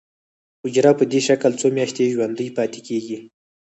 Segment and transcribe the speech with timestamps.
[0.63, 3.17] حجره په دې شکل څو میاشتې ژوندی پاتې کیږي.